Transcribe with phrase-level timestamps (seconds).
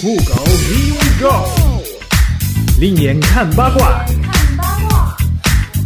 [0.00, 1.48] 酷狗，Here we go！
[2.78, 5.16] 另眼看八卦，看八卦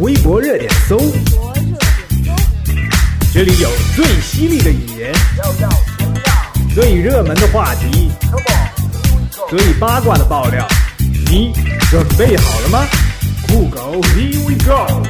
[0.00, 0.98] 微博热点搜，
[3.32, 5.14] 这里有最犀利的语言，
[6.74, 8.10] 最热门的话题，
[9.48, 10.66] 最八卦的爆料，
[10.98, 11.52] 你
[11.88, 12.86] 准备好了吗？
[13.46, 15.06] 酷狗，Here we go！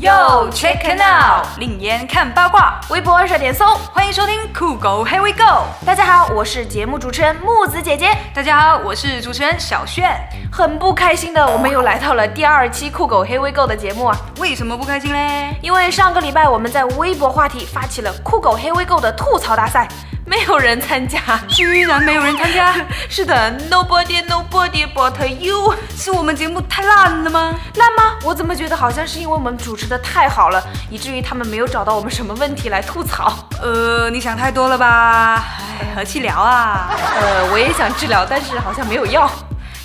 [0.00, 5.64] Yo check it out，另眼看八卦，微博热点搜，欢迎收听酷狗 Here we go。
[5.84, 8.16] 大家好，我是节目主持人木子姐姐。
[8.32, 10.16] 大家好，我是主持人小炫。
[10.52, 14.16] 很不开心的，我们又来到了第二期酷狗 Here we go 的节目啊！
[14.38, 15.56] 为什么不开心嘞？
[15.60, 19.88] 因为上个礼拜我们在微博话题发起了酷狗 Here we go 的吐槽大赛，
[20.28, 21.18] 没有人参加，
[21.48, 22.74] 居然没有人参加，
[23.08, 25.74] 是的，Nobody Nobody but you。
[25.96, 27.54] 是我们节目太烂了吗？
[27.76, 28.18] 烂吗？
[28.22, 33.32] 我怎么觉得好像是因为我们主持的太好了，以至于他们没有找到我们什么问题来吐槽。
[33.62, 35.44] 呃，你想太多了吧？
[35.80, 36.90] 哎，和气聊啊。
[37.20, 39.30] 呃，我也想治疗，但是好像没有药。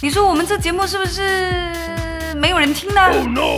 [0.02, 1.93] 你说我们这节目是不是
[2.44, 3.10] 没有人听呢？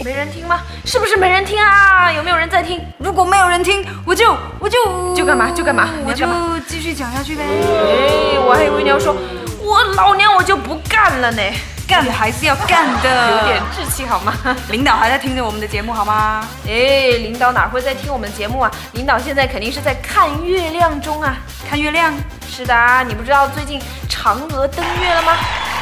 [0.04, 0.62] 没人听吗？
[0.86, 2.12] 是不是没人听啊？
[2.12, 2.80] 有没有人在听？
[3.00, 4.78] 如果没有人听，我就我就
[5.16, 6.28] 就干嘛就干嘛我就
[6.68, 7.42] 继续讲下去呗。
[7.44, 9.16] 哎，我还以为你要说，
[9.60, 11.42] 我老娘我就不干了呢，
[11.88, 14.32] 干还是要干的，有点志气好吗？
[14.70, 16.48] 领导还在听着我们的节目好吗？
[16.68, 18.70] 哎，领导哪会在听我们节目啊？
[18.92, 21.38] 领导现在肯定是在看月亮中啊。
[21.68, 22.14] 看月亮，
[22.48, 25.32] 是的啊，你不知道最近嫦娥登月了吗？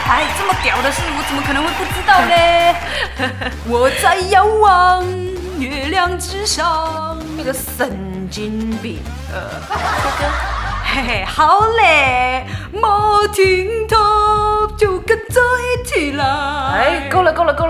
[0.10, 2.36] 哎，这么屌的事，我怎么可能会不知道呢？
[3.68, 5.04] 我在遥望
[5.60, 7.18] 月亮之上。
[7.38, 9.00] 那个神经病。
[9.34, 10.26] 呃，哥
[10.86, 16.24] 嘿嘿，好嘞，没听头就跟着一起来。
[16.26, 17.63] 哎，够了够了够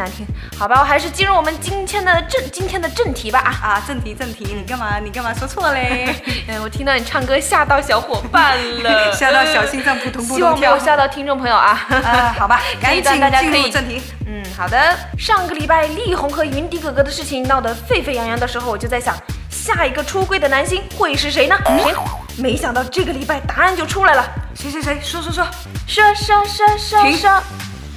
[0.00, 0.26] 难听。
[0.58, 3.50] 好吧，我还是进入我们今天的正今天的正题吧啊。
[3.62, 6.14] 啊，正题正题，你干嘛你干嘛说错嘞？
[6.48, 10.70] 嗯，我听到你唱歌吓到小伙伴了， 吓到小心脏扑通扑通希望通跳。
[10.72, 11.86] 没有吓到听众朋友啊。
[12.04, 14.02] 啊，好吧，赶紧段大家可以进入正题。
[14.26, 14.96] 嗯，好的。
[15.18, 19.14] 上个礼拜力宏和云迪哥哥的事情闹得沸沸扬扬的时候，我就在想，
[19.50, 21.56] 下一个出柜的男星会是谁呢？
[21.84, 21.94] 谁？
[22.36, 25.46] 没想到这个礼拜答案就出来了，谁谁谁说说说？
[25.86, 27.42] 说说说说停说，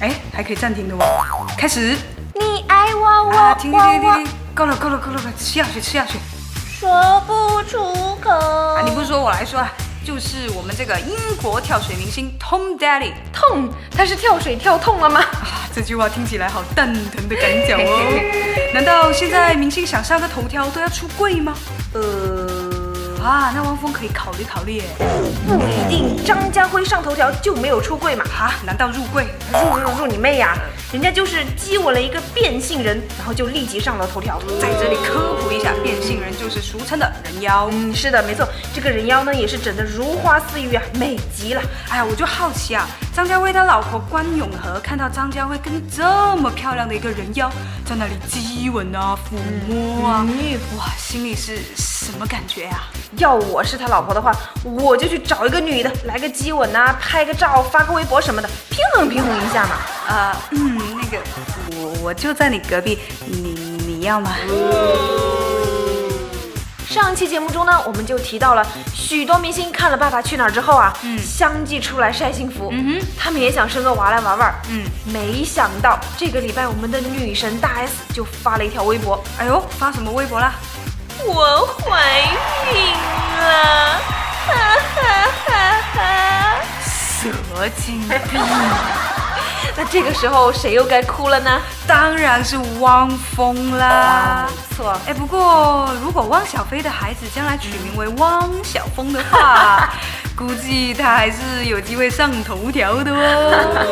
[0.00, 1.46] 哎，还可以暂停的哦。
[1.56, 1.96] 开始。
[2.34, 6.18] 你爱我，啊，我停停停停，停，够了够了够了够了，吃下去吃下去。
[6.66, 7.78] 说不出
[8.16, 8.30] 口。
[8.30, 9.70] 啊，你不是说我来说啊，
[10.04, 13.68] 就是我们这个英国跳水明星 Tom Daley 痛？
[13.96, 15.20] 他是跳水跳痛了吗？
[15.20, 18.30] 啊，这句话听起来好蛋疼的感脚哦。
[18.74, 21.54] 难道现在明星想上个头条都要出柜吗？
[21.92, 22.63] 呃，
[23.24, 24.84] 啊，那汪峰可以考虑考虑耶。
[25.48, 26.22] 不一定。
[26.24, 28.22] 张家辉上头条就没有出柜嘛？
[28.38, 29.26] 啊，难道入柜？
[29.50, 30.54] 入入入你妹呀、
[30.92, 34.38] 人家就是激我了一个变性人，然后就立即上了头条。
[34.60, 37.70] 在这里科普一下，变性人就是俗称的人妖。
[37.72, 41.62] 嗯，是的，没错，这个人妖呢也是整得如花似玉啊，美极了。
[41.88, 47.50] 哎呀，我就好奇啊，张家辉他老婆关咏荷看到张家辉跟这么漂亮的一个人妖
[47.86, 50.26] 在那里激吻啊、抚摸啊，
[50.76, 51.58] 哇，心里是
[52.04, 52.84] 什么感觉啊？
[53.16, 54.30] 要我是他老婆的话，
[54.62, 59.76] 我就去找一个女的来个激吻啊，拍个照，发个微博什么的，平衡平衡一下嘛。
[60.06, 61.18] 啊，嗯，那个，
[61.76, 63.54] 我我就在你隔壁，你
[63.86, 64.36] 你要吗？
[66.86, 74.54] 上期节目中呢，我们就提到了许多明星看了《爸爸去哪儿》之后啊，嗯相继出来晒幸福，嗯哼他们也想生个娃来玩玩。
[74.68, 80.54] 嗯，没想到这个礼拜我们的女神大 S 就发了一条微博，哎呦，发什么微博啦？
[81.26, 82.20] 我怀
[82.72, 82.92] 孕
[83.38, 83.98] 了，
[84.46, 84.52] 哈
[84.94, 85.00] 哈
[85.46, 85.50] 哈
[85.94, 85.98] 哈！
[86.82, 88.40] 蛇精病，
[89.76, 91.60] 那这个时候谁又该哭了呢？
[91.86, 94.46] 当然是汪峰啦。
[94.48, 99.88] 没错，哎，不过如果汪小菲的孩子将来取名为汪小峰的话，
[100.36, 103.86] 估计他还是有机会上头条的哦。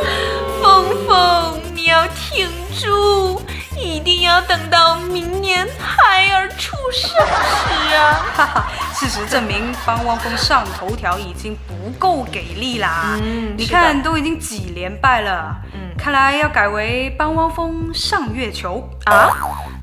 [0.63, 2.49] 峰峰，你要挺
[2.81, 3.41] 住，
[3.83, 8.25] 一定要等到明年孩儿出生时啊！
[8.35, 13.19] 哈哈，事实证明，帮汪峰上头条已经不够给力啦。
[13.21, 15.57] 嗯你看都已经几连败了。
[15.75, 18.89] 嗯看来要改为帮汪峰上月球。
[19.05, 19.31] 啊，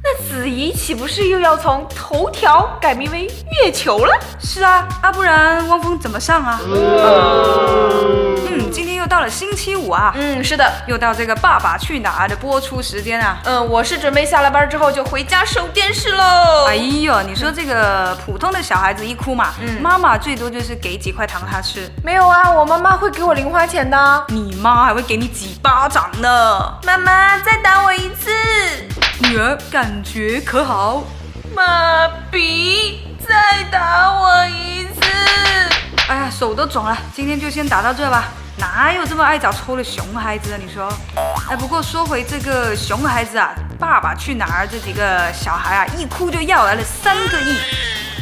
[0.04, 3.26] 那子怡岂不是又要从头条改名为
[3.64, 4.20] 月球了？
[4.40, 6.60] 是啊，啊不然汪峰怎么上啊？
[6.66, 8.29] 嗯，
[8.70, 13.40] 今天又到了星期五啊，嗯，是的，又到这个《爸爸去哪儿》的播出时间啊。
[13.44, 16.66] 嗯，我是准备下了班之后就回家收电视喽。
[16.68, 24.26] 哎呦，你说这个普通的小孩子一哭嘛，嗯妈妈最多就是给几块糖他吃，没有啊，我妈妈会给我零花钱的。
[24.30, 26.78] 你妈还会给你几巴掌呢。
[26.84, 28.32] 妈妈，再打我一次。
[29.22, 31.04] 女儿感觉可好？
[31.56, 35.02] 妈比，再打我一次。
[36.08, 38.26] 哎呀，手都肿了，今天就先打到这吧。
[38.60, 40.60] 哪有这么爱找抽的熊孩子啊？
[40.62, 40.92] 你说？
[41.50, 47.58] 哎，不过说回这个熊孩子啊，《爸爸去哪儿》这几个小孩啊，一哭就要来了三个亿。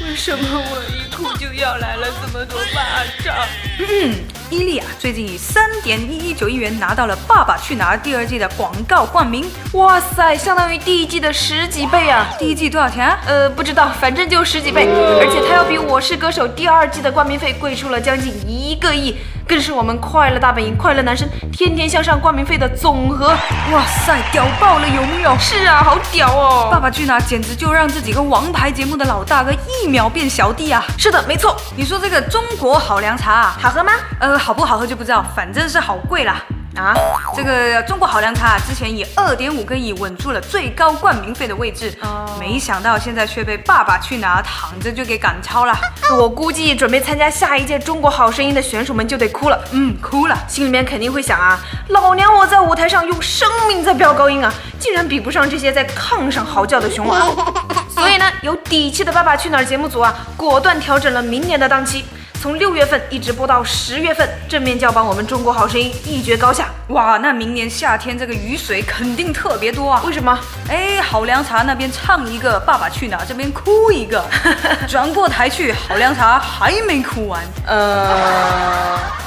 [0.04, 3.36] 为什么我一哭就要来了这么多巴掌？
[3.80, 4.16] 嗯，
[4.52, 9.50] 伊利啊，最近以三点一一九亿元拿到了《爸爸去哪儿》第二季的广告冠名。
[9.74, 12.28] 哇塞，相当于第一季的十几倍啊！
[12.38, 13.20] 第一季多少钱啊？
[13.26, 14.88] 呃，不知道，反正就十几倍。
[15.20, 19.18] 而且它要比《我是歌手》第二季的冠名费贵出了将近一个亿。
[19.48, 23.28] 更是我们快乐大本营、快乐男生天天向上冠名费的总和，
[23.72, 25.36] 哇塞，屌爆了，有没有？
[25.40, 26.70] 是啊，好屌哦！
[26.70, 30.84] 爸爸去哪儿简直就让这几个王牌节目的老大哥一秒变小弟啊！
[30.98, 31.56] 是的，没错。
[31.76, 33.94] 你说这个中国好凉茶啊好喝吗？
[34.20, 36.42] 呃，好不好喝就不知道，反正是好贵啦。
[36.78, 36.94] 啊，
[37.36, 41.94] 这个中国好凉茶之前以二点五个亿稳住了最高冠名费的位置，
[42.40, 45.76] 没想到现在却被《爸爸去哪儿》躺着就给赶超了。
[46.18, 51.60] 我估计准备参加下一届中国好声音的选手们就得哭了，嗯，哭了，心里面肯定会想啊，
[51.90, 57.26] 老娘我在舞台上用生命在飙高音啊，竟然比不上这些在炕上嚎叫的熊娃。
[57.90, 62.06] 所以呢，有底气的《爸爸去哪儿》节目组啊，果断调整了明年的档期。
[62.40, 66.70] 从六月份一直播到十月份，正面叫板我们中国好声音一决高下。
[66.90, 70.02] 哇，那明年夏天这个雨水肯定特别多啊！
[70.06, 70.38] 为什么？
[70.70, 74.24] 哎，好凉茶那边唱一个《爸爸去哪儿》，这边哭一个，
[74.88, 77.42] 转过台去，好凉茶还没哭完。
[77.66, 79.27] 呃。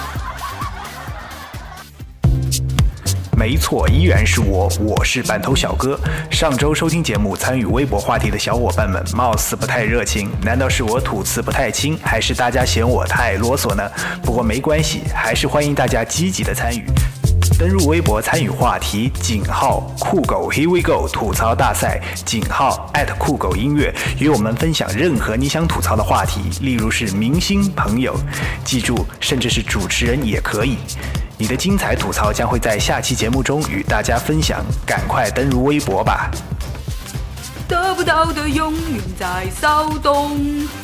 [3.40, 5.98] 没错，依然是我，我是板头小哥。
[6.31, 13.90] 上周收听节目、参与微博话题的小伙伴们，貌似不太热情，难道是我吐词不太清，还是大家嫌我太啰嗦呢？
[14.22, 16.84] 不过没关系，还是欢迎大家积极的参与。
[17.58, 28.14] 登入微博参与话题，井号酷狗 Here We Go 吐槽大赛，井号艾特酷狗音乐，与我们分享任何你想吐槽的话题，例如是明星朋友，
[28.66, 30.76] 记住，甚至是主持人也可以。
[31.40, 36.31] 你的精彩吐槽将会在下期节目中与大家分享，赶快登入微博吧。
[37.66, 40.38] 得不到的永远在骚动，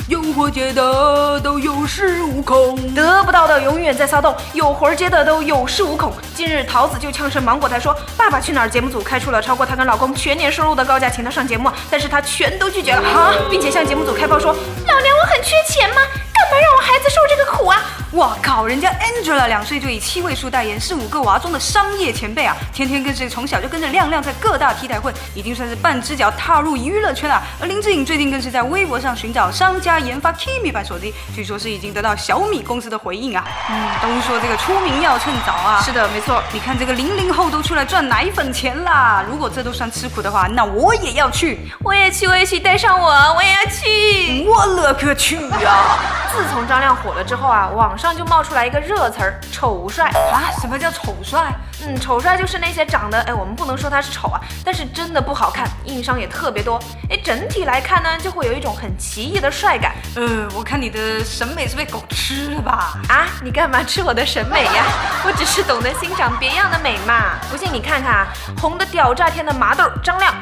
[0.07, 2.75] 有活接的都有恃无恐。
[2.95, 6.11] 得不到的永远在骚动，有活接的都有恃无恐。
[6.33, 14.55] 近日，桃子就呛声芒果台说，《爸爸去哪儿》节目组开出了超过她跟老公全年收入的高价，请她上节目，但是她全都拒绝了哈，并且向节目组开炮说，
[14.87, 16.01] 老娘我很缺钱吗？
[16.33, 17.79] 干嘛让我孩子受这个苦啊？
[18.17, 18.65] 哇靠！
[18.65, 22.57] 人家 Angela 两岁就以七位数代言，是五个娃中的商业前辈啊！
[22.73, 27.39] 天天跟是从小就跟着亮亮在各大 T 台混，已经算是半只脚踏入娱乐圈了。
[27.61, 33.45] 而林志颖最近更是在微博上寻找商家研发 Kimi 版手机，据说是已经得到小米公司的回应啊！
[33.69, 35.79] 嗯，都说这个出名要趁早啊！
[35.83, 36.41] 是的，没错。
[36.51, 39.23] 你看这个零零后都出来赚奶粉钱啦！
[39.29, 45.99] 如果这都算吃苦的话，那我也要去，我也去，我也去，带上我，我也要去，我勒个去啊！
[46.31, 48.77] 自从张亮火了之后啊，网上就冒出来一个。
[48.87, 50.47] 热词儿丑帅啊？
[50.61, 51.53] 什么叫丑帅？
[51.83, 56.79] 嗯，丑帅就是那些长得哎，我们不能说他是丑啊，但是真的不好看，硬伤也特别多。
[57.09, 59.93] 哎，整体来看呢，就会有一种很奇异的帅感。
[60.15, 62.93] 呃，我看你的审美是被狗吃了吧？
[63.09, 64.85] 啊，你干嘛吃我的审美呀？
[65.25, 67.33] 我只是懂得欣赏别样的美嘛。
[67.51, 68.27] 不信你看看啊，
[68.61, 70.33] 红的屌炸天的麻豆张亮，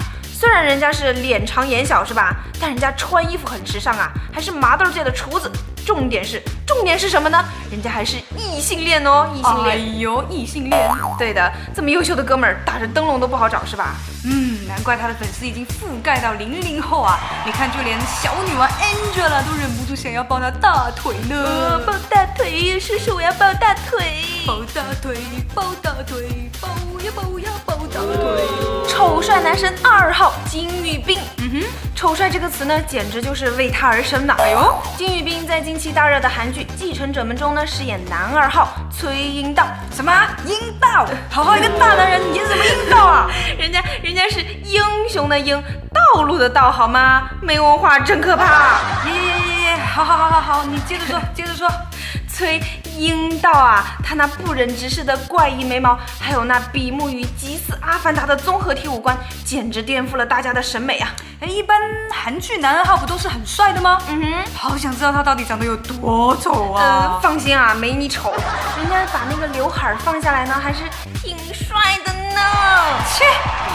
[0.46, 2.36] 虽然人家是脸长眼小是吧？
[2.62, 5.52] 但人家穿衣服很时尚啊，还是麻豆界的厨子。
[5.84, 7.44] 重点是，重点是什么呢？
[7.72, 9.76] 人家还是异性恋哦， 异性恋。
[9.76, 10.92] 哎呦，异性恋。
[11.18, 13.96] 对的，这么优秀的哥们儿，打着灯笼都不好找是吧？
[14.24, 17.18] 嗯，难怪他的粉丝已经覆盖到零零后啊！
[17.44, 21.80] 你看，就连小女王 Angela 都忍不住想要抱他大腿呢。
[21.88, 24.22] 抱大腿，叔叔我要抱大腿。
[24.46, 25.18] 抱大腿，
[25.56, 26.68] 抱大腿，抱
[27.04, 28.44] 呀抱呀抱大腿。
[28.88, 31.20] 丑帅男神二号金宇彬。
[31.38, 31.64] 嗯哼，
[31.96, 34.34] 丑帅这个词呢，简直就是为他而生的。
[34.36, 39.66] 哎呦，金宇彬在近期大热的韩剧《继承者们》中呢，饰演男二号崔英道。
[39.92, 40.12] 什么
[40.46, 41.06] 英道？
[41.30, 43.30] 好好一个大男人，你怎么英道啊？
[43.60, 45.62] 人家人家是英雄的英，
[45.94, 47.30] 道路的道，好吗？
[47.42, 48.80] 没文化真可怕。
[49.06, 51.68] 耶耶耶耶，好好好好好，你接着说，接着说。
[52.36, 52.62] 崔
[52.98, 61.10] 英道啊，他那不忍直视的怪异眉毛，还有那比目鱼极似阿凡达的综合体五官，简直颠覆了大家的审美啊！
[61.40, 61.80] 哎，一般
[62.12, 64.02] 韩剧男二号不都是很帅的吗？
[64.10, 67.20] 嗯哼，好想知道他到底长得有多丑啊！
[67.24, 68.34] 放心啊，没你丑，
[68.78, 72.42] 人家把那个刘海放下来呢，还是挺帅的呢。
[73.14, 73.24] 切，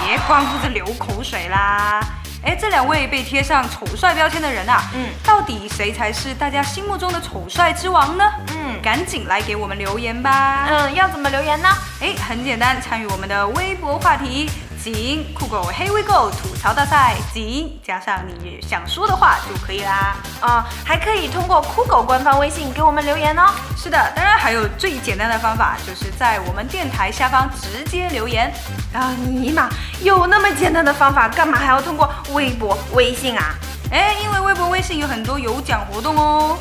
[0.04, 1.98] 别光顾着流口水啦！
[2.42, 8.24] 哎，这两位被贴上丑帅标签的人啊，嗯，到底谁才是大家心目中的丑帅之王呢？
[8.56, 10.66] 嗯，赶紧来给我们留言吧。
[10.70, 11.68] 嗯，要怎么留言呢？
[12.00, 14.50] 哎，很简单，参与我们的微博话题。
[14.82, 20.16] 井酷狗 Here We Go 吐槽大赛井，加上你想说的话就可以啦。
[20.40, 23.50] 啊，还可以通过酷狗官方微信给我们留言哦。
[23.76, 28.50] 是的，当然还有最简单的方法，就是在我们电台下方直接留言。
[28.94, 29.68] 啊，尼玛，
[30.00, 33.54] 有那么简单的方法，干嘛还要通过微博、微信啊？
[33.92, 36.56] 哎，因为微博、微信有很多有奖活动哦。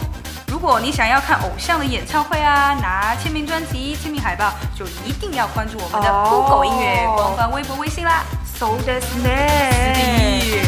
[0.61, 8.25] 如果你想要看偶像的演唱会啊，拿签名专辑、签名海报，就一定要关注我们的酷狗音乐官方微博、微信啦。
[8.57, 10.65] So this ne。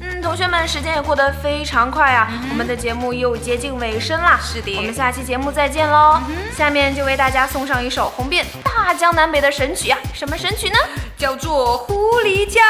[0.00, 4.38] 嗯，同学们，时间也过得非常快啊，我们的节目又接近尾声啦。
[4.40, 6.20] 是的，我们下期节目再见喽。
[6.56, 10.76] 下面就为大家送上一首红遍大江南北的神曲啊，什么神曲呢？
[11.18, 12.60] 叫做《狐狸叫》。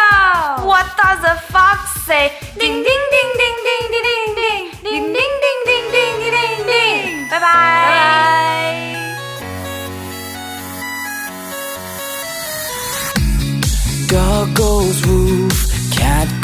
[0.64, 2.30] What does the fox say？
[2.58, 3.05] 叮叮叮叮叮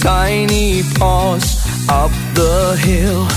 [0.00, 3.28] Tiny paws up the hill.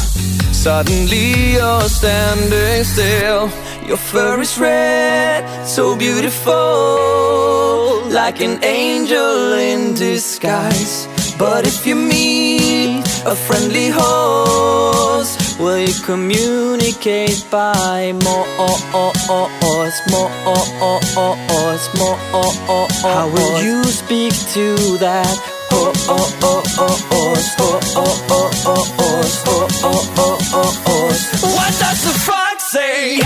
[0.54, 3.50] Suddenly you're standing still.
[3.88, 6.54] Your fur is red, so beautiful,
[8.10, 11.08] like an angel in disguise.
[11.40, 19.50] But if you meet a friendly horse, will you communicate by more, more, more?
[22.70, 22.88] more?
[23.02, 25.51] How will you speak to that?
[25.72, 25.88] What
[31.80, 33.20] does the fox say?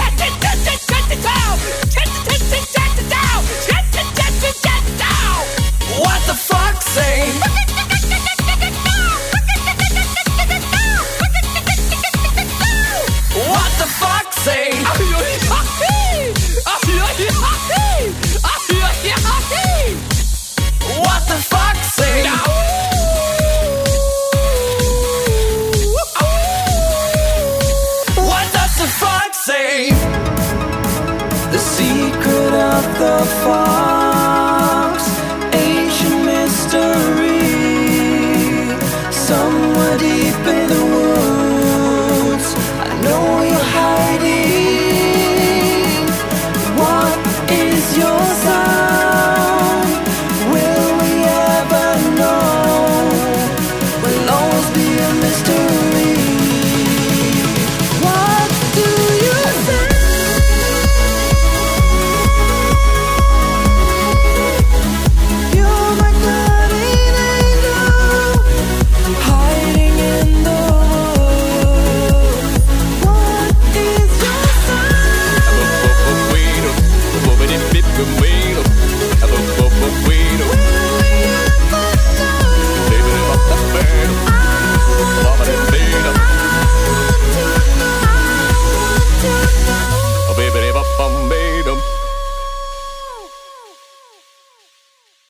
[5.98, 6.36] What the
[6.86, 7.46] say?
[14.46, 14.85] Say?